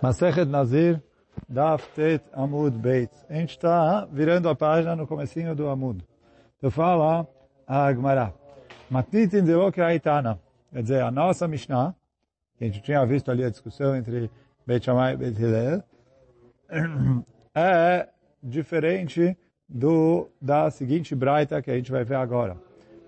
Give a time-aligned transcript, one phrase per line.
[0.00, 1.02] Masechet Nazir,
[1.48, 3.10] Daf Tet Amud Beit.
[3.28, 6.04] A gente está virando a página no comecinho do Amud.
[6.56, 7.26] Então fala
[7.66, 8.32] a Agmará.
[8.88, 9.44] Matnitin
[9.84, 10.38] Aitana.
[10.72, 11.96] Quer dizer, a nossa Mishnah,
[12.56, 14.30] que a gente tinha visto ali a discussão entre
[14.64, 15.82] Beit Shammai e Beit Hillel,
[17.54, 18.08] é
[18.40, 19.36] diferente
[19.68, 22.56] do, da seguinte braita que a gente vai ver agora.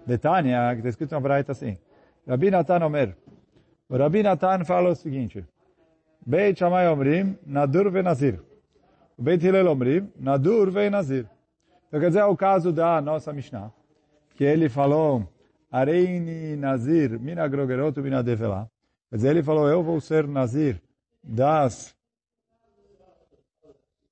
[0.05, 1.79] Detânia, que está escrito na braita assim.
[2.27, 3.17] Rabi Natan Omer.
[3.89, 5.45] O Rabi Natan fala o seguinte.
[6.27, 8.41] Beit Shammai Omrim, Nadur ve Nazir.
[9.19, 11.27] Beit Hillel Omrim, Nadur ve Nazir.
[11.89, 13.73] Então quer dizer, é o caso da nossa Mishnah,
[14.37, 15.27] que ele falou,
[15.71, 18.71] Areini Nazir, Mina Grogerotu Mina Devela.
[19.09, 20.81] Quer dizer, ele falou, eu vou ser Nazir
[21.23, 21.95] das,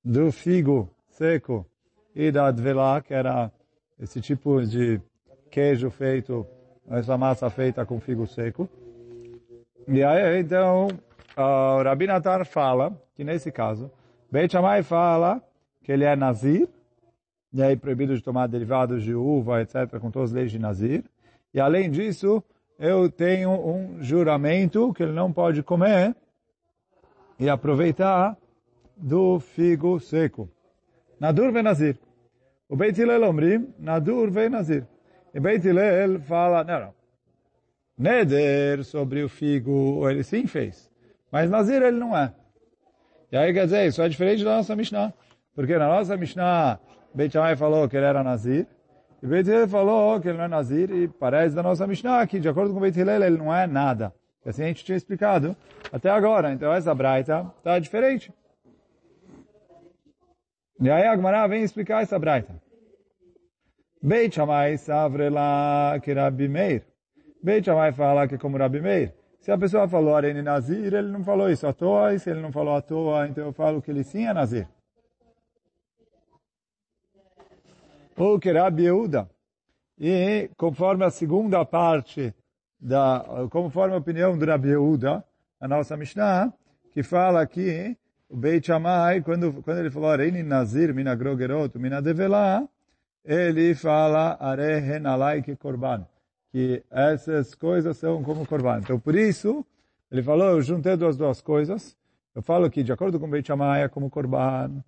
[0.05, 1.67] do figo seco
[2.15, 3.53] e da Dvela, que era
[3.99, 5.01] esse tipo de
[5.51, 6.47] queijo feito,
[6.91, 8.69] essa massa feita com figo seco.
[9.87, 10.89] E aí, então,
[11.39, 13.91] o Rabi Natan fala que nesse caso,
[14.31, 15.43] Beit Shammai fala
[15.83, 16.69] que ele é Nazir,
[17.53, 21.05] e aí proibido de tomar derivados de uva, etc., com todas as leis de Nazir.
[21.55, 22.43] E além disso,
[22.79, 26.15] eu tenho um juramento que ele não pode comer
[27.39, 28.37] e aproveitar
[28.97, 30.51] do figo seco.
[31.21, 31.97] Nadur ve Nazir.
[32.69, 34.87] O Beit Hillel omrim, Nadur ve Nazir.
[35.33, 36.95] E Beit Hillel fala, não, não.
[37.97, 40.88] Neder sobre o figo, ele sim fez.
[41.31, 42.33] Mas Nazir ele não é.
[43.31, 45.13] E aí quer dizer, isso é diferente da nossa Mishnah.
[45.55, 46.79] Porque na nossa Mishnah,
[47.15, 48.67] Beit Shammai falou que ele era Nazir.
[49.23, 50.91] E Beit Hillel falou que ele não é Nazir.
[50.91, 54.15] E parece da nossa Mishnah que, de acordo com Beit Hillel, ele não é nada.
[54.43, 55.57] Que assim a gente tinha explicado
[55.93, 56.53] até agora.
[56.53, 58.33] Então essa Braita está diferente.
[60.81, 62.55] E aí a Gemara vem explicar essa Braita.
[64.01, 66.87] Beit Shammai savrela que Rabbi Meir.
[67.43, 69.18] Beit Shammai fala que é como Rabbi Meir.
[69.49, 72.43] Se a pessoa falou Arene Nazir, ele não falou isso à toa, e se ele
[72.43, 74.69] não falou à toa, então eu falo que ele sim é Nazir.
[78.15, 79.27] Ou que Rabi Yehuda.
[79.99, 82.35] E conforme a segunda parte,
[82.79, 85.25] da, conforme a opinião do Rabi Yehuda,
[85.59, 86.53] a nossa Mishnah,
[86.93, 87.97] que fala que
[88.29, 92.69] o Beit Shammai, quando, quando ele falou Arene Nazir, mina grogerot, mina devela,
[93.25, 96.07] ele fala Are alai que korban
[96.51, 98.79] que essas coisas são como corban.
[98.79, 99.65] Então, por isso,
[100.11, 101.97] ele falou, eu juntei duas duas coisas.
[102.35, 104.83] Eu falo que, de acordo com Beit Shammai, é como corban.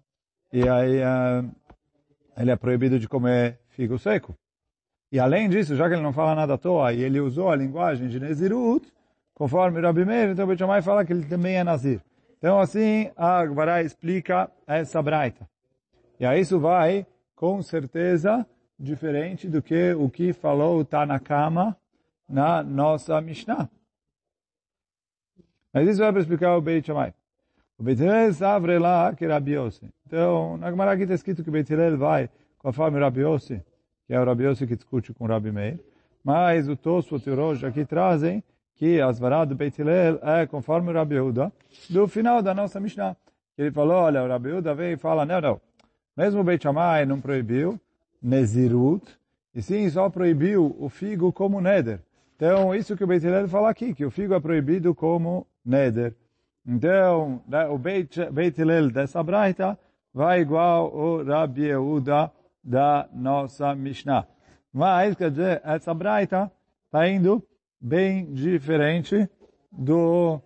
[0.53, 1.50] E aí, uh,
[2.37, 4.34] ele é proibido de comer figo seco.
[5.12, 7.56] E além disso, já que ele não fala nada à toa, e ele usou a
[7.56, 8.87] linguagem de Nezirut,
[9.34, 12.00] conforme Rabi Meir, então Beit Shammai fala que ele também é Nazir.
[12.38, 15.47] Então, assim, a Gvará explica essa braita.
[16.19, 18.47] E aí isso vai, com certeza,
[18.80, 21.76] diferente do que o que falou o Tanakama
[22.26, 23.68] na nossa Mishnah.
[25.72, 27.12] Mas isso vai para explicar o Beit Shammai.
[27.78, 29.88] O Beit Hillel lá que Rabi Yossi.
[30.06, 33.62] Então, na Gemara aqui está escrito que o Beit Hillel vai conforme Rabi Yossi,
[34.06, 35.78] que é o Rabi Yossi que discute com o Rabi Meir.
[36.24, 38.42] Mas o Tosfot e o aqui trazem
[38.74, 41.52] que as varas do Beit Hillel é conforme o Rabi Yehuda,
[41.90, 43.14] do final da nossa Mishnah.
[43.56, 45.60] Ele falou, olha, o Rabi Yehuda vem e fala, não, não,
[46.16, 47.78] mesmo o Beit Shammai não proibiu,
[48.22, 49.19] Nezirut,
[49.54, 52.00] e sim só proibiu o figo como Neder.
[52.36, 56.14] Então, isso que o Beit Hillel fala aqui, que o figo é proibido como Neder.
[56.66, 59.78] Então, o Beit, Beit Hillel dessa braita
[60.12, 62.32] vai igual o Rabi Yehuda
[62.62, 64.26] da nossa Mishnah.
[64.72, 66.50] Mas, quer dizer, essa braita
[66.87, 67.42] está indo
[67.81, 69.28] bem diferente
[69.72, 70.41] do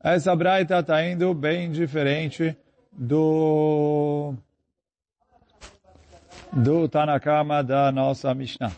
[0.00, 2.56] essa braita está indo bem diferente
[2.98, 4.34] do
[6.52, 8.72] do Tanakama da nossa Mishnah.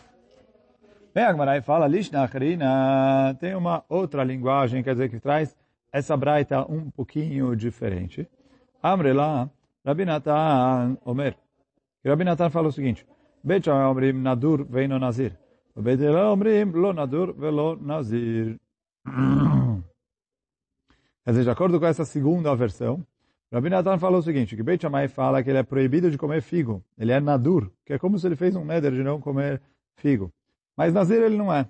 [1.13, 5.57] Bem, a Gmarai fala, Lishna Harina, tem uma outra linguagem, quer dizer, que traz
[5.91, 8.29] essa braita um pouquinho diferente.
[8.81, 9.51] Amrela,
[9.85, 11.35] Rabinatan Omer.
[12.05, 13.05] Rabinatan fala o seguinte,
[13.43, 15.37] Bet Omrim Nadur veino Nazir.
[15.75, 18.59] Bet Omrim Lo Nadur velo Nazir.
[21.23, 23.05] Quer dizer, de acordo com essa segunda versão,
[23.51, 26.41] Rabi Natan falou o seguinte, que Beit Shammai fala que ele é proibido de comer
[26.41, 26.81] figo.
[26.97, 29.61] Ele é nadur, que é como se ele fez um neder de não comer
[29.95, 30.31] figo.
[30.77, 31.67] Mas nazir ele não é.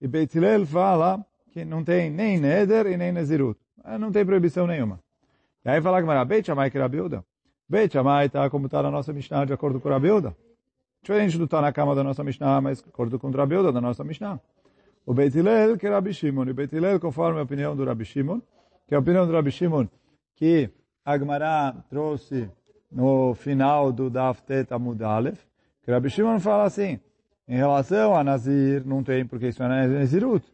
[0.00, 3.58] E Beit Hillel fala que não tem nem neder e nem nazirut.
[3.98, 5.00] Não tem proibição nenhuma.
[5.64, 7.24] E aí fala que Beit Shammai que Rabiuda.
[7.68, 10.36] Beit Shammai está como está na nossa Mishnah, de acordo com Rabiuda.
[11.02, 14.04] Diferente do está na cama da nossa Mishnah, mas de acordo com Rabiuda da nossa
[14.04, 14.38] Mishnah.
[15.04, 16.44] O Beit Hillel que Rabi Shimon.
[16.44, 18.40] E Beit Hillel conforme a opinião do Rabi Shimon,
[18.86, 19.88] que é a opinião do Rabi Shimon,
[20.36, 20.70] que
[21.04, 22.50] Agmará trouxe
[22.90, 25.40] no final do Daftet Amud Aleph,
[25.82, 27.00] que Rabi Shimon fala assim,
[27.48, 30.44] em relação a Nazir, não tem porque isso é Nazirut.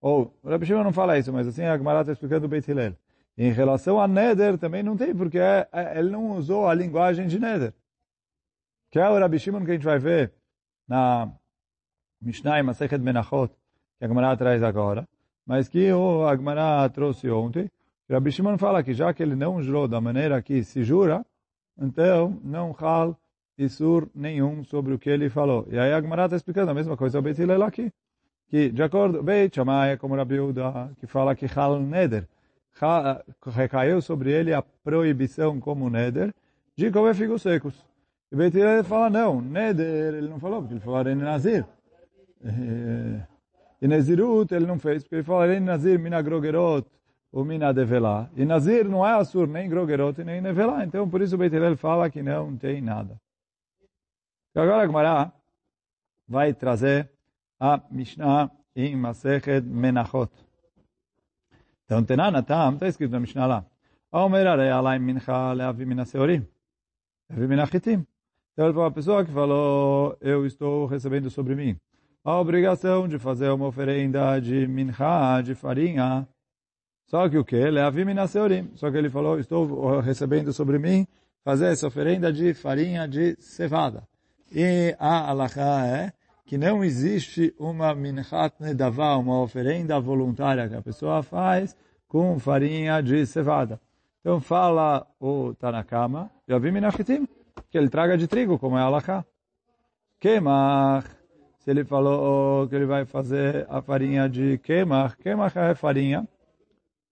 [0.00, 2.94] Ou, Rabi Shimon não fala isso, mas assim a Gemara está explicando o Beit Hillel.
[3.38, 7.26] Em relação a Neder, também não tem, porque é, é, ele não usou a linguagem
[7.26, 7.72] de Neder.
[8.90, 10.32] Que é o Rabi Shimon que a gente vai ver
[10.88, 11.30] na
[12.20, 13.52] Mishnah e Masechet Menachot,
[13.98, 15.06] que a Gemara traz agora,
[15.44, 17.70] mas que o Agmará trouxe ontem.
[18.08, 21.24] Rabi Shimon fala que já que ele não jurou da maneira que se jura,
[21.76, 23.18] então não hal
[23.58, 25.66] isur nenhum sobre o que ele falou.
[25.70, 27.90] E aí a Agmará está explicando a mesma coisa ao Beit Hillel aqui.
[28.48, 32.28] Que, de acordo, Beit Shammai como Rabi Uda, que fala que hal neder,
[33.46, 36.32] recaiu sobre ele a proibição como neder
[36.76, 37.84] de comer figos secos.
[38.30, 41.66] E Beit Hillel fala, não, neder, ele não falou, porque ele falou em Nazir.
[43.82, 46.22] E Nezirut ele não fez, porque ele falou em Nazir mina
[47.36, 48.30] grogerot ou mina develá.
[48.34, 50.84] E Nazir não é assur nem grogerot nem nevelá.
[50.84, 53.20] Então, por isso o Beit fala que não tem nada.
[54.50, 55.32] Então, agora a
[56.26, 57.10] vai trazer
[57.60, 60.30] a Mishnah em Masechet Menachot.
[61.84, 63.64] Então, Tenana Tam, está escrito na Mishnah lá.
[64.10, 66.46] Omer arei alai mincha leavi mina seorim.
[67.28, 68.06] Leavi mina chitim.
[68.52, 71.76] Então, ele falou, a pessoa que falou, eu estou recebendo sobre mim
[72.24, 76.26] a obrigação de fazer uma oferenda de mincha, de farinha.
[77.06, 77.56] Só que o que?
[77.56, 78.70] Leavi mina seorim.
[78.74, 81.06] Só que ele falou, estou recebendo sobre mim
[81.44, 84.02] fazer essa oferenda de farinha de cevada.
[84.52, 86.12] E a alahá é
[86.44, 91.76] que não existe uma minchat nedavá, uma oferenda voluntária que a pessoa faz
[92.08, 93.80] com farinha de cevada.
[94.20, 97.28] Então fala o Tanakama, Yavim Minachitim,
[97.70, 99.24] que ele traga de trigo, como é alahá.
[100.18, 101.08] Kemach,
[101.58, 106.26] se ele falou que ele vai fazer a farinha de Kemach, Kemach é farinha,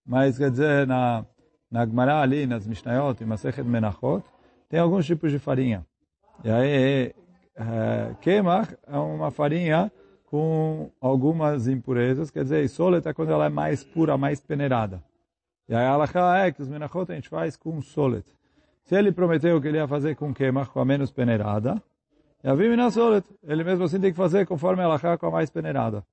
[0.04, 1.24] mas quer dizer, na,
[1.70, 4.24] na Gemara ali, nas Mishnayot, em Masechet Menachot,
[4.68, 5.86] tem alguns tipos de farinha.
[6.42, 7.14] E aí,
[7.56, 9.90] é, Kemach é uma farinha
[10.26, 15.02] com algumas impurezas, quer dizer, solet é quando ela é mais pura, mais peneirada.
[15.68, 18.24] E aí, a é que os menachot a gente faz com solet.
[18.84, 21.82] Se ele prometeu que ele ia fazer com Kemach, com a menos peneirada,
[23.42, 26.04] ele mesmo assim tem que fazer conforme a Lacha com a mais peneirada.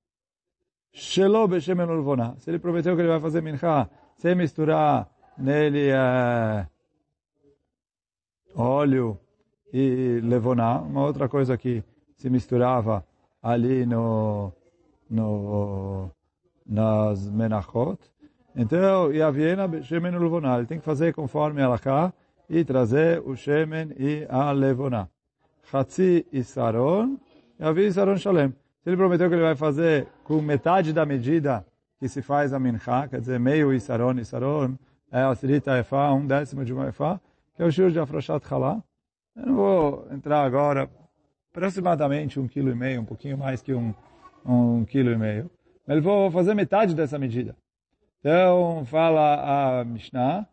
[0.93, 2.35] Shelo beshemen ulvona.
[2.39, 6.67] Se ele prometeu que ele vai fazer mincha sem misturar nele é,
[8.55, 9.17] óleo
[9.73, 11.83] e levoná, uma outra coisa que
[12.17, 13.05] se misturava
[13.41, 14.53] ali no,
[15.09, 16.11] no
[16.65, 17.99] nas menachot.
[18.55, 20.57] Então, e a Viena shemen ulvona.
[20.57, 22.13] Ele tem que fazer conforme a Lacha
[22.49, 25.07] e trazer o shemen e a levoná.
[25.71, 27.17] Hatzi Isaron,
[27.59, 28.60] Yavi Isaron Shalem.
[28.83, 31.63] Se ele prometeu que ele vai fazer com metade da medida
[31.99, 34.75] que se faz a mincha, quer dizer, meio Isaron, Isaron,
[35.11, 37.21] é a Sirita Efá, um décimo de uma Efá,
[37.55, 38.81] que é o shur de Afroshat Chalá.
[39.35, 40.89] Eu não vou entrar agora,
[41.51, 43.93] aproximadamente um quilo e meio, um pouquinho mais que um,
[44.43, 45.51] um quilo e meio.
[45.85, 47.55] Mas vou fazer metade dessa medida.
[48.19, 50.47] Então, fala a Mishnah,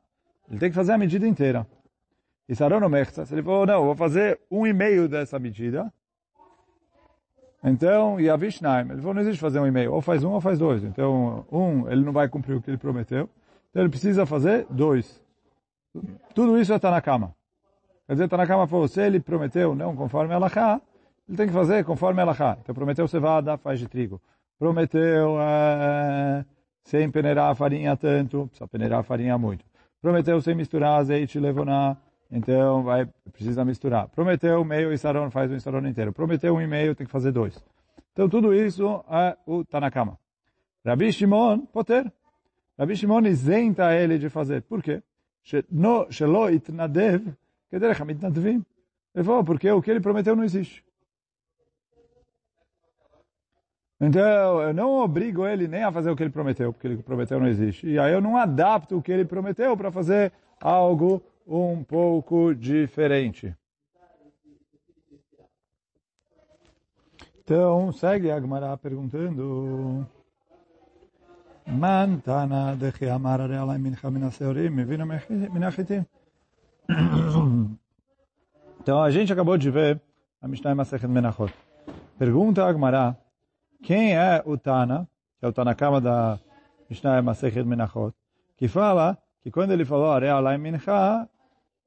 [0.50, 1.66] ele tem que fazer a medida inteira.
[2.46, 5.90] E Saron Mechza, ele falou, não, vou fazer um e meio dessa medida.
[7.62, 10.32] Então, e a Vishnaim, ele falou, não existe fazer um e meio, ou faz um
[10.32, 10.84] ou faz dois.
[10.84, 13.28] Então, um, ele não vai cumprir o que ele prometeu.
[13.70, 15.20] Então, ele precisa fazer dois.
[16.34, 17.34] Tudo isso está na cama.
[18.06, 20.80] Quer dizer, está na cama falou, se ele prometeu não conforme a Lachá,
[21.28, 22.56] ele tem que fazer conforme a Lachá.
[22.62, 24.20] Então, prometeu cevada, faz de trigo.
[24.58, 26.44] Prometeu é,
[26.84, 29.64] sem peneirar a farinha tanto, precisa peneirar a farinha muito.
[30.00, 31.96] Prometeu sem misturar azeite levonar
[32.30, 34.08] então vai precisa misturar.
[34.08, 36.12] Prometeu meio e sarão faz um sarão inteiro.
[36.12, 37.62] Prometeu um e meio, tem que fazer dois.
[38.12, 40.18] Então tudo isso é o Tanakama.
[40.84, 42.12] Rabi Shimon, poter.
[42.78, 44.62] Rabi Shimon isenta ele de fazer.
[44.62, 45.02] Por quê?
[45.42, 47.34] Shelo itnadev,
[47.70, 48.64] kederech mitnadvim.
[49.14, 50.84] Ele falou, porque o que ele prometeu não existe.
[54.00, 57.40] Então, eu não obrigo ele nem a fazer o que ele prometeu, porque ele prometeu
[57.40, 57.88] não existe.
[57.88, 63.56] E aí eu não adapto o que ele prometeu para fazer algo um pouco diferente.
[67.42, 70.06] Então, segue a Gemara perguntando...
[71.70, 76.04] Mantana de Chiamar Areala Mincha Minaseorim, Mivina Minachitim.
[78.80, 80.00] Então, a gente acabou de ver
[80.40, 81.52] a Mishnah Masechet Menachot.
[82.18, 83.18] Pergunta a Gemara,
[83.82, 85.06] quem é o Tana,
[85.38, 86.38] que é o Tanakama da
[86.88, 88.14] Mishnah Masechet Menachot,
[88.56, 91.28] que fala que quando ele falou Areala Mincha,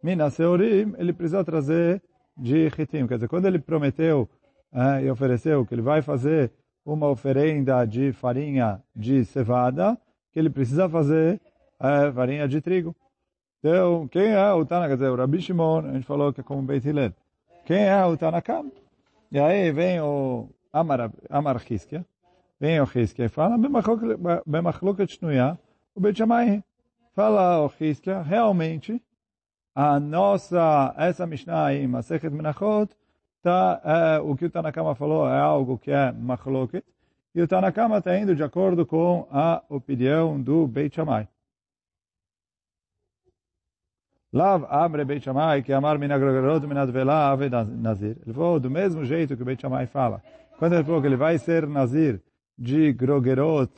[0.04, 2.02] Mina Seorim, ele precisa trazer
[2.36, 3.08] de Hitim.
[3.08, 4.28] Quer dizer, quando ele prometeu
[4.74, 6.52] eh, e ofereceu que ele vai fazer
[6.84, 9.98] uma oferenda de farinha de cevada,
[10.32, 11.40] que ele precisa fazer
[11.80, 12.96] eh, farinha de trigo.
[13.60, 14.88] Então, quem é o Tana?
[14.88, 17.14] Quer dizer, o Rabi Shimon, a gente falou que é como Beit Hillel.
[17.66, 18.72] Quem é o Tanakam?
[19.32, 22.04] E aí vem o Amar, Amar Hiskia.
[22.60, 23.56] Vem o Hiskia e fala,
[24.46, 25.60] Bemachloket Shnuya,
[25.94, 26.64] o Beit Shammai.
[27.14, 29.00] Fala o Hiskia, realmente,
[29.74, 32.94] a nossa, essa Mishnah aí, Masechet Menachot,
[33.42, 36.84] tá, é, o que o Tanakama falou é algo que é Machloket,
[37.34, 41.28] e o Tanakama está indo de acordo com a opinião do Beit Shammai.
[44.34, 48.18] Lav Amre Beit Shammai, que amar minagrogrot minadvela ave nazir.
[48.26, 50.22] Ele falou do mesmo jeito que o Beit Shammai fala.
[50.58, 52.22] Quando ele falou que ele vai ser nazir
[52.58, 53.72] de grogerot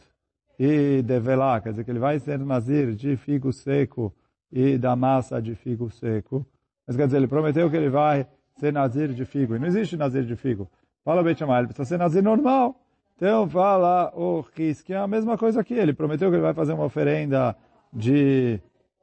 [0.59, 4.13] e de velá, quer dizer que ele vai ser nazir de figo seco
[4.53, 6.45] e da massa de figo seco.
[6.85, 8.27] Mas quer dizer, ele prometeu que ele vai
[8.59, 9.55] ser nazir de figo.
[9.55, 10.69] E não existe nazir de figo.
[11.03, 12.79] Fala o Shammai, ele precisa ser nazir normal.
[13.15, 15.73] Então fala o que é a mesma coisa aqui.
[15.73, 17.55] Ele prometeu que ele vai fazer uma oferenda
[17.91, 18.59] de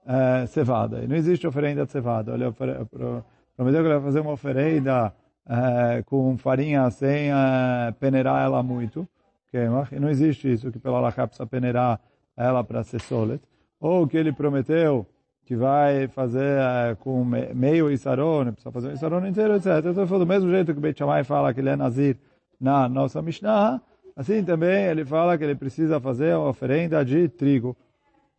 [0.07, 1.03] é, cevada.
[1.03, 2.33] E não existe oferenda de cevada.
[2.33, 5.13] Ele prometeu que ele vai fazer uma oferenda
[5.49, 9.09] é, com farinha sem é, peneirar ela muito.
[9.53, 12.01] E não existe isso, que pela Alaká precisa peneirar
[12.37, 13.43] ela para ser solet.
[13.81, 15.05] Ou que ele prometeu
[15.51, 19.85] que vai fazer é, com meio isaron, precisa fazer um isaron inteiro, etc.
[19.85, 22.17] Então, do mesmo jeito que o Beit Shammai fala que ele é nazir
[22.61, 23.83] na nossa Mishnah,
[24.15, 27.77] assim também ele fala que ele precisa fazer uma oferenda de trigo.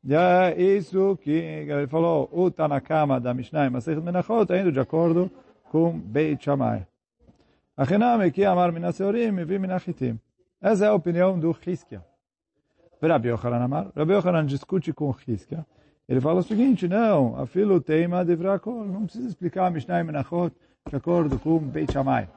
[0.06, 4.80] E é isso que ele falou, o Tanakama da Mishnah Masechet Menachot está indo de
[4.80, 5.30] acordo
[5.70, 6.88] com Beit Shammai.
[7.75, 10.18] Achiname que amar minaseorim e vi minachitim.
[10.62, 12.06] Essa é a opinião do Hiskia.
[13.01, 13.91] Rabi Yochanan Amar.
[13.98, 15.65] Rabi Yochanan discute com Hiskia.
[16.11, 18.85] Ele fala o seguinte, não, a filo teima de vrakol.
[18.85, 20.55] Não precisa explicar a Mishnah e Menachot
[20.88, 22.28] de acordo com Beit Shammai.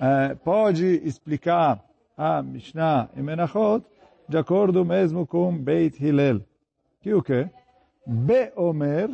[0.00, 1.84] É, pode explicar
[2.16, 3.84] a Mishnah e Menachot
[4.28, 6.40] de acordo mesmo com Beit Hillel.
[7.00, 7.50] Que o quê?
[8.06, 9.10] Beomer,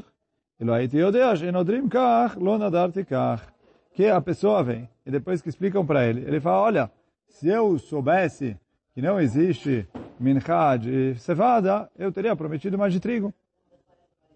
[0.60, 3.50] לא הייתי יודע שנודרים כך, לא נדרתי כך.
[3.94, 6.90] Que a pessoa vem, e depois que explicam para ele, ele fala, olha,
[7.28, 8.56] se eu soubesse
[8.92, 9.88] que não existe
[10.20, 13.32] minchá de cevada, eu teria prometido mais de trigo.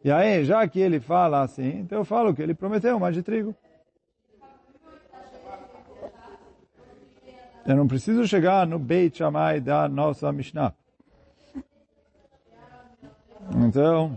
[0.06, 3.24] E aí, já que ele fala assim, então eu falo que ele prometeu mais de
[3.24, 3.56] trigo.
[7.66, 10.76] Eu não preciso chegar no Beit Shammai da nossa Mishnah.
[13.66, 14.16] Então,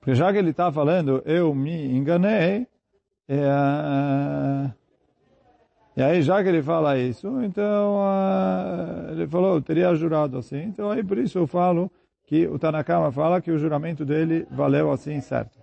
[0.00, 2.66] porque já que ele está falando, eu me enganei,
[3.28, 4.70] é,
[5.96, 10.62] e aí já que ele fala isso, então uh, ele falou, eu teria jurado assim,
[10.62, 11.88] então aí por isso eu falo
[12.28, 15.58] que o Tanakama fala que o juramento dele valeu assim certo.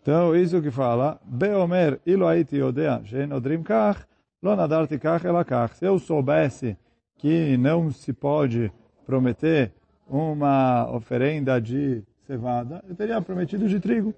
[0.00, 3.02] Então isso que fala, Beomer ilo haiti odea,
[3.36, 4.06] odrim kach,
[4.98, 5.76] kach elakach.
[5.76, 6.78] Se eu soubesse
[7.18, 8.72] que não se pode
[9.04, 9.70] prometer
[10.08, 14.14] uma oferenda de cevada, eu teria prometido de trigo.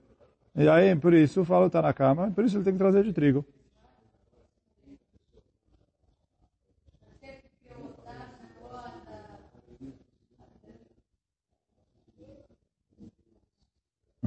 [0.54, 3.12] E aí, por isso, fala está na cama, por isso ele tem que trazer de
[3.12, 3.44] trigo.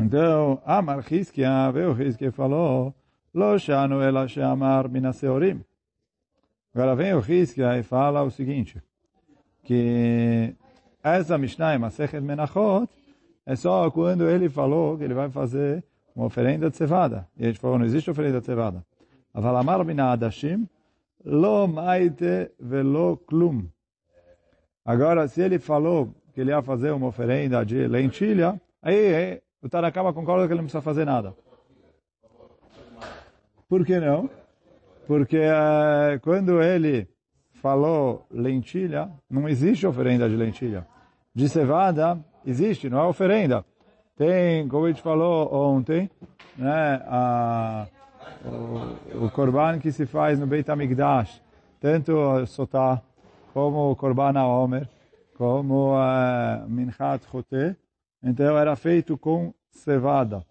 [0.06, 2.94] Então, Amar Hizkia, veio Hizkia falou,
[3.34, 5.66] Lo shanu ela sheamar minaseorim.
[6.76, 8.80] Agora vem o Hizkia e fala o seguinte,
[9.64, 10.56] que
[11.04, 12.88] essa Mishnah, Masechet Menachot,
[13.48, 15.84] é só quando ele falou que ele vai fazer
[16.16, 17.28] uma oferenda de cevada.
[17.36, 18.86] E a gente falou, não existe oferenda de cevada.
[19.34, 20.70] Avalamar mina adashim,
[21.24, 23.68] lo maite velo klum.
[24.86, 30.14] Agora, se ele falou que ele ia fazer uma oferenda de lentilha, aí o Tarakama
[30.14, 31.34] concorda que ele não precisa fazer nada.
[33.68, 34.30] Por que não?
[35.08, 37.08] Porque uh, quando ele
[37.54, 40.86] falou lentilha, não existe oferenda de lentilha.
[41.34, 43.66] De cevada, existe, não é oferenda.
[44.16, 46.12] Tem, como a gente falou ontem,
[46.56, 47.88] né, a,
[49.16, 51.42] o, o que se faz no Beit HaMikdash,
[51.82, 53.02] tanto o Sotah,
[53.52, 54.88] como o korban Omer,
[55.36, 57.76] como a Minchat Chote,
[58.26, 60.44] então era feito com cevada.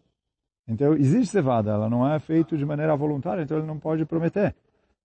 [0.66, 4.54] Então existe cevada, ela não é feita de maneira voluntária, então ele não pode prometer.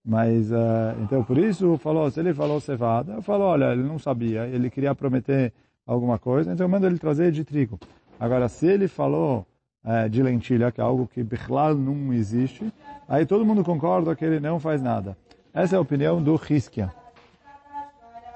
[0.06, 4.00] Mas, uh, então, por isso, falou, se ele falou cevada, eu falo, olha, ele não
[4.00, 5.52] sabia, ele queria prometer
[5.86, 7.78] alguma coisa, então eu mando ele trazer de trigo.
[8.20, 9.46] Agora, se ele falou
[9.84, 12.72] uh, de lentilha, que é algo que Bichlal não existe,
[13.08, 15.18] aí todo mundo concorda que ele não faz nada.
[15.54, 16.92] Essa é a opinião do Hiskia.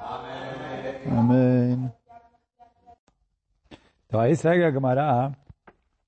[0.01, 1.17] Amém.
[1.17, 1.91] Amém.
[4.13, 5.35] Então aí segue a Gemara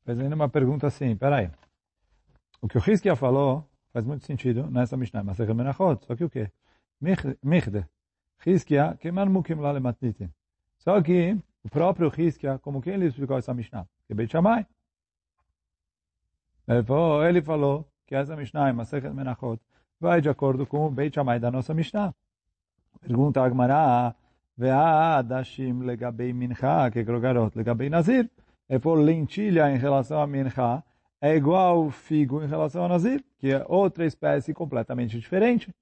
[0.06, 1.50] fazendo uma pergunta assim, peraí.
[2.62, 5.24] O que o Hiskia falou Faz muito sentido nessa Mishnah.
[5.24, 6.06] Mas é Menachot.
[6.06, 6.52] Só que o quê?
[7.02, 7.84] Michde.
[8.46, 10.30] Hizkia, queimar mukim lá lematnitin.
[10.78, 13.88] Só que o próprio Hizkia, como quem ele explicou essa Mishnah?
[14.06, 14.68] Que Beit Shammai.
[16.68, 19.60] Ele falou, que essa Mishnah, Masechet Menachot,
[20.00, 22.14] vai de acordo com o Beit Shammai da nossa Mishnah.
[23.02, 24.14] Pergunta Agmará,
[24.58, 28.30] Ve'adashim legabei mincha, que grogarot legabei nazir.
[28.68, 30.84] É por lentilha em relação a mincha,
[31.22, 35.74] é igual figo em relação a nazir, que é outra espécie completamente diferente.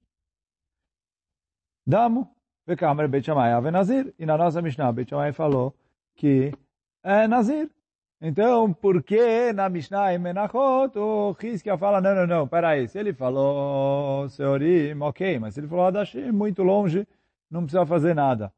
[1.86, 2.28] Damo,
[2.66, 4.14] Vekamer Beit Shammai ave nazir.
[4.18, 5.74] E na nossa Mishnah, Beit falou
[6.14, 6.52] que
[7.02, 7.70] é nazir.
[8.20, 12.98] Então, por que na Mishnah em Menachot o Hizkia fala, não, não, não, peraí, se
[12.98, 17.06] ele falou Seorim, ok, mas se ele falou Adashim, muito longe,
[17.50, 18.50] não precisa fazer nada.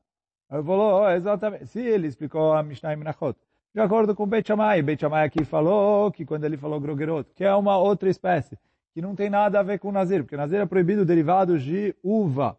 [0.51, 3.37] Ele falou, oh, exatamente, se ele explicou a Mishnah em Menachot,
[3.75, 7.45] de acordo com Beit Shammai, Beit Shammai aqui falou que quando ele falou Grogerot, que
[7.45, 8.59] é uma outra espécie,
[8.95, 12.57] que não tem nada a ver com Nazir, porque Nazir é proibido derivados de uva,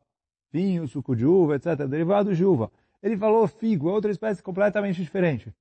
[0.51, 2.69] vinho, suco de uva, etc., derivados de uva.
[3.01, 5.53] Ele falou figo, é outra espécie completamente diferente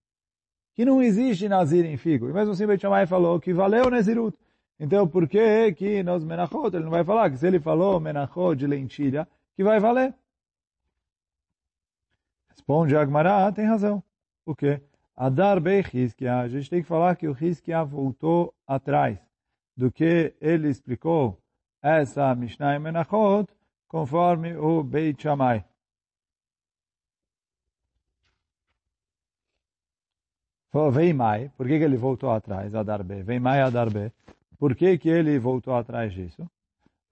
[0.77, 2.29] que não existe Nazir em figo.
[2.29, 4.37] E mesmo assim, Beit Shammai falou que valeu Nazirut.
[4.79, 7.31] Então, por que que nos Menachot ele não vai falar?
[7.31, 10.13] Que se ele falou Menachot de lentilha, que vai valer.
[12.57, 14.03] Responde Agmará, tem razão.
[14.45, 14.81] O quê?
[15.15, 19.19] Adar Bei Hizkia, a gente tem que falar que o Hizkia voltou atrás
[19.77, 21.39] do que ele explicou
[21.83, 23.47] essa Mishnah em Menachot,
[23.87, 25.65] conforme o Beit Shammai.
[30.93, 33.23] Vem mai, por que, que ele voltou atrás, Adarbe?
[33.23, 34.13] Vem mai, Adarbe.
[34.59, 36.47] Por que, que ele voltou atrás disso?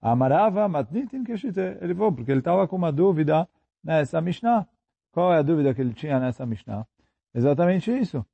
[0.01, 1.59] Amarava matnitin keshite.
[1.81, 3.49] Ele falou, porque ele estava com uma dúvida
[3.83, 4.67] nessa Mishnah.
[5.15, 6.85] Qual é a dúvida que ele tinha nessa Mishnah?
[7.33, 8.25] Exatamente isso.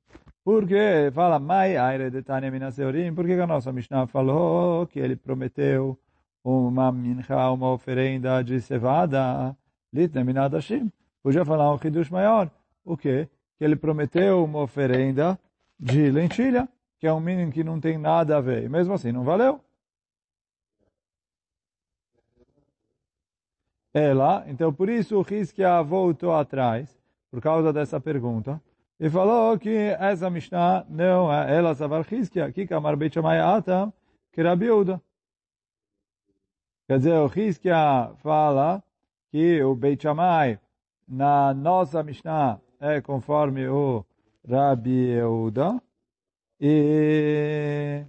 [0.44, 5.14] Porque fala, mai aire de Tanya Minaseorim, por que a nossa Mishnah falou que ele
[5.14, 5.96] prometeu
[6.42, 9.56] uma mincha, uma oferenda de cevada,
[9.92, 10.90] litne minadashim?
[11.22, 12.50] Podia falar um chidush maior.
[12.84, 13.28] O quê?
[13.62, 15.38] que ele prometeu uma oferenda
[15.78, 18.64] de lentilha, que é um mínimo que não tem nada a ver.
[18.64, 19.60] E mesmo assim não valeu.
[23.94, 26.98] Ela, então por isso o Hizkia voltou atrás,
[27.30, 28.60] por causa dessa pergunta,
[28.98, 33.92] e falou que essa Mishnah não é ela Savar Hizkia, que Kamar Beit Atam,
[34.32, 35.00] que Rabi Uda.
[36.86, 38.82] Quer dizer, o Hizkia fala
[39.30, 40.04] que o Beit
[41.08, 44.04] na nossa Mishnah, é conforme o
[44.48, 45.80] Rabi Euda.
[46.60, 48.04] E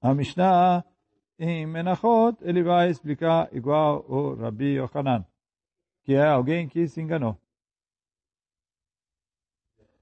[0.00, 0.84] a Mishnah
[1.39, 5.25] em Menachot, ele vai explicar igual o Rabi Yochanan,
[6.03, 7.37] que é alguém que se enganou.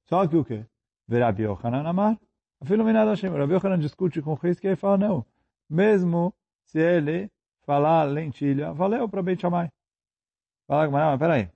[0.06, 0.65] Só que o quê?
[1.10, 2.19] Rabi Yochanan amar.
[2.62, 3.32] Afilo minad Hashem.
[3.32, 5.26] Rabi Yochanan discute com o Hizkia e fala, não.
[5.69, 6.34] Mesmo
[6.65, 7.32] se ele
[7.65, 9.72] falar lentilha, valeu para Beit Shammai.
[10.67, 11.50] Fala, mas peraí.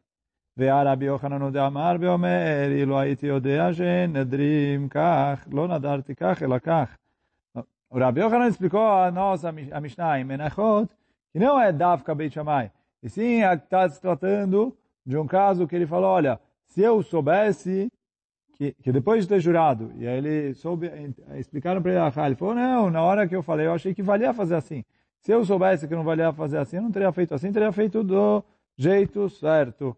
[0.57, 6.97] והרבי יוחנן דאמר ואומר, אילו הייתי יודע שנדרים כך, לא נדרתי כך, אלא כך.
[7.90, 10.88] O Rabi Yohanan explicou a nossa a Mishnah em Menachot
[11.32, 12.70] que não é Davka Beit Shammai.
[13.02, 17.90] E sim, está se tratando de um caso que ele falou, olha, se eu soubesse
[18.54, 20.90] que, que depois de ter jurado, e aí ele soube,
[21.36, 24.34] explicaram para ele, ele falou, não, na hora que eu falei, eu achei que valia
[24.34, 24.84] fazer assim.
[25.20, 28.02] Se eu soubesse que não valia fazer assim, eu não teria feito assim, teria feito
[28.02, 28.44] do
[28.76, 29.96] jeito certo.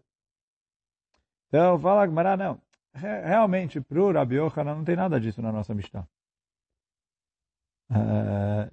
[1.49, 2.61] Então, fala Gmará, não.
[2.93, 6.07] Realmente, para o Rabi Yochanan não tem nada disso na nossa Mishnah.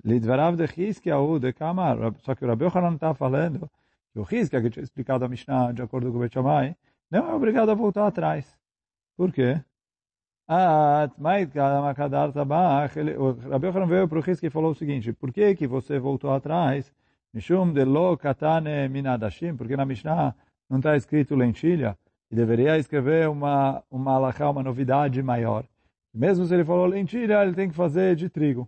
[0.03, 1.97] Lidvarav de Chizkiyahu de Kamar.
[2.19, 3.69] Só que o Rabi Yochanan está falando
[4.13, 6.75] que o Chizkiah, que tinha explicado a Mishnah de acordo com o Betchamay,
[7.09, 8.57] não é obrigado a voltar atrás.
[9.15, 9.61] Por quê?
[10.47, 10.53] O
[13.49, 16.31] Rabi Yochanan veio para o Chizkiah e falou o seguinte, por que que você voltou
[16.31, 16.93] atrás?
[17.33, 20.33] Mishum de lo katane minadashim, porque na Mishnah
[20.69, 21.97] não está escrito lentilha,
[22.31, 24.17] e deveria escrever uma, uma
[24.49, 25.65] uma novidade maior.
[26.13, 28.67] Mesmo se ele falou lentilha, ele tem que fazer de trigo.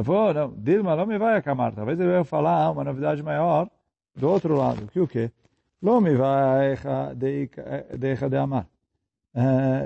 [0.00, 1.74] Eu falou, não, Dilma, não me vai acamar.
[1.74, 3.68] Talvez ele vai falar uma novidade maior
[4.16, 4.86] do outro lado.
[4.86, 5.30] Que o quê?
[5.80, 6.74] Não me vai
[7.98, 8.66] deixar de amar.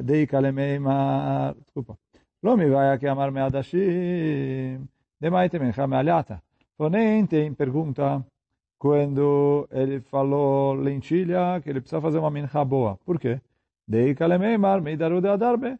[0.05, 1.57] Deika lemeimar.
[1.57, 1.98] Desculpa.
[2.40, 4.87] Não me vai acamar meadashim.
[5.20, 6.40] Demaite mencha mealhata.
[6.79, 8.24] Nem tem pergunta
[8.79, 12.96] quando ele falou lentilha, que ele precisa fazer uma mincha boa.
[13.05, 13.40] Por quê?
[13.85, 15.77] Dei kalemeimar, meidaru de adarbe.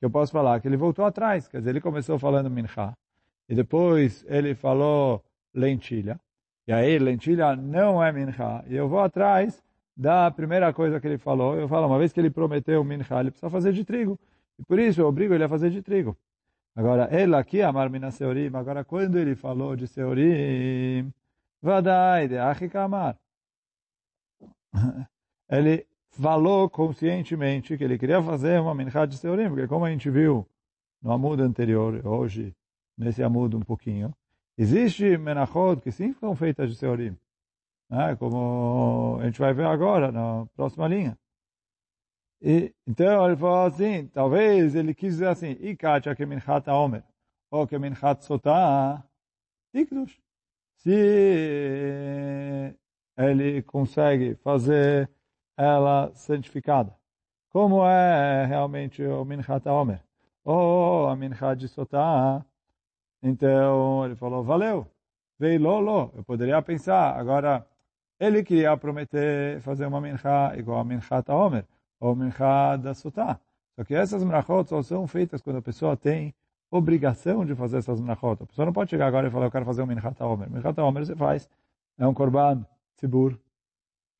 [0.00, 1.46] Que eu posso falar que ele voltou atrás.
[1.46, 2.92] Quer dizer, ele começou falando mincha.
[3.48, 5.22] E depois ele falou
[5.54, 6.18] lentilha.
[6.66, 8.64] E aí, lentilha não é mincha.
[8.66, 9.62] E eu vou atrás
[9.96, 11.54] da primeira coisa que ele falou.
[11.56, 14.18] Eu falo, uma vez que ele prometeu mincha, ele precisa fazer de trigo.
[14.58, 16.16] E por isso eu obrigo ele a fazer de trigo.
[16.74, 21.12] Agora, ele aqui, Amar Mina Seorim, agora quando ele falou de Seorim,
[21.62, 22.36] Vadai de.
[25.50, 30.10] Ele falou conscientemente que ele queria fazer uma minchá de Seurim, porque como a gente
[30.10, 30.46] viu
[31.02, 32.54] no amudo anterior, hoje,
[32.96, 34.14] nesse amudo um pouquinho,
[34.60, 37.16] Existe menachot que sim foram feitas de seorim,
[37.88, 38.14] né?
[38.16, 41.18] como a gente vai ver agora na próxima linha.
[42.42, 47.02] E, então ele falou assim, talvez ele quis dizer assim, Ikacha que minchat omer,
[47.50, 49.02] ou que minchat sotah,
[49.72, 50.20] tikdush.
[50.76, 50.90] Se
[53.16, 55.08] ele consegue fazer
[55.60, 56.96] ela santificada.
[57.50, 60.00] Como é realmente o minchat omer?
[60.44, 62.44] Ou a minchat de sotah.
[63.22, 64.86] Então ele falou, valeu.
[65.38, 67.18] Veio lolo, eu poderia pensar.
[67.18, 67.66] Agora,
[68.18, 71.66] ele queria prometer fazer uma mincha igual a minchat omer
[71.98, 73.38] ou minchá da sotá.
[73.76, 76.34] Só que essas menachot só são feitas quando a pessoa tem
[76.70, 78.42] obrigação de fazer essas menachot.
[78.42, 80.50] A pessoa não pode chegar agora e falar, eu quero fazer um minchá omer.
[80.50, 81.48] Minchá omer você faz,
[81.98, 82.64] é um korban
[82.96, 83.38] tzibur,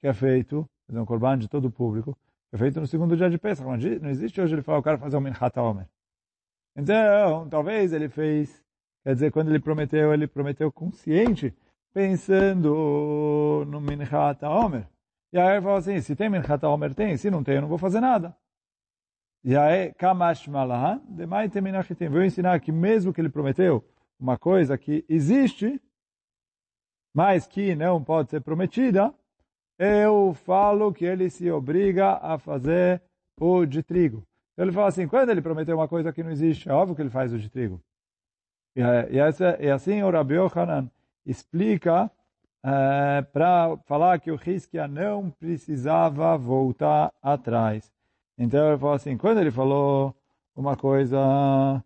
[0.01, 2.17] que é feito, é um korban de todo o público,
[2.53, 3.65] é feito no segundo dia de Pesach.
[4.01, 5.87] Não existe hoje ele falar, eu quero fazer um minchá omer.
[6.77, 8.65] Então, talvez ele fez,
[9.05, 11.55] quer dizer, quando ele prometeu, ele prometeu consciente,
[11.93, 14.87] pensando no minchá omer.
[15.33, 17.17] E aí ele falou assim, se tem Minchat Omer, tem.
[17.17, 18.37] Se não tem, eu não vou fazer nada.
[19.45, 22.09] E aí, Kamash Malahan, demai teminachitim.
[22.09, 23.85] Vou ensinar que mesmo que ele prometeu
[24.19, 25.81] uma coisa que existe,
[27.15, 29.15] mas que não pode ser prometida,
[29.81, 33.01] eu falo que ele se obriga a fazer
[33.41, 34.23] o de trigo.
[34.59, 37.09] Ele fala assim, quando ele prometeu uma coisa que não existe, é óbvio que ele
[37.09, 37.81] faz o de trigo.
[38.77, 40.91] E, e, essa, e assim o Rabi Yohanan
[41.25, 42.11] explica
[42.63, 47.91] é, para falar que o Hiskia não precisava voltar atrás.
[48.37, 50.15] Então ele falou assim, quando ele falou
[50.55, 51.83] uma coisa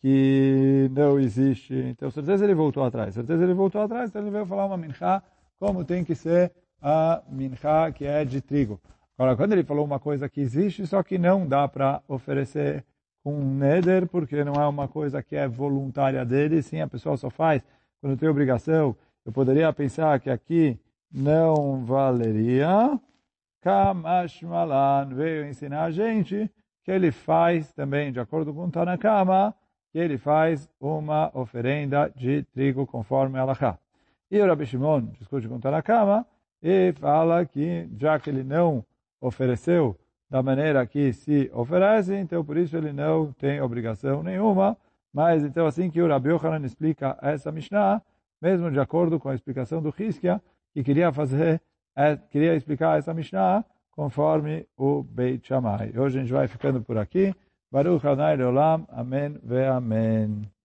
[0.00, 3.14] que não existe, então certeza ele voltou atrás.
[3.14, 5.22] Certeza ele voltou atrás, então ele veio falar uma minchá
[5.60, 8.80] como tem que ser a minchá que é de trigo.
[9.16, 12.84] Agora, quando ele falou uma coisa que existe, só que não dá para oferecer
[13.22, 17.28] com neder, porque não é uma coisa que é voluntária dele, sim, a pessoa só
[17.28, 17.62] faz
[18.00, 18.96] quando tem obrigação
[19.28, 20.80] eu poderia pensar que aqui
[21.12, 22.98] não valeria.
[23.60, 26.50] Kamashmalan veio ensinar a gente
[26.82, 29.54] que ele faz também, de acordo com Tanakama,
[29.92, 33.78] que ele faz uma oferenda de trigo conforme Alaha.
[34.30, 36.26] E o Rabi Shimon discute com Tanakama
[36.62, 38.84] e fala que, já que ele não
[39.20, 39.96] ofereceu
[40.30, 44.76] da maneira que se oferece, então por isso ele não tem obrigação nenhuma.
[45.12, 48.02] Mas então assim que o Rabi Yohanan explica essa Mishnah,
[48.40, 50.40] mesmo de acordo com a explicação do Hiskia,
[50.72, 51.60] que queria fazer,
[51.96, 55.92] é, queria explicar essa Mishnah conforme o Beit Shammai.
[55.96, 57.34] Hoje a gente vai ficando por aqui.
[57.70, 58.86] Baruch Adonai Leolam.
[58.90, 60.57] Amém ve Amém.